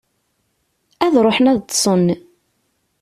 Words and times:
Ad 1.05 1.15
ruḥen 1.23 1.51
ad 1.51 1.59
ṭṭsen. 1.63 2.05